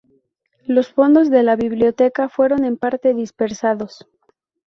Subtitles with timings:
[0.65, 4.07] Los fondos de la biblioteca fueron en parte dispersados.